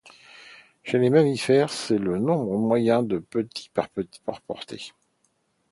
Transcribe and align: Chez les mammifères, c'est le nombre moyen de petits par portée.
Chez 0.83 0.97
les 0.97 1.11
mammifères, 1.11 1.69
c'est 1.71 1.99
le 1.99 2.17
nombre 2.17 2.57
moyen 2.57 3.03
de 3.03 3.19
petits 3.19 3.69
par 3.71 3.87
portée. 4.47 4.93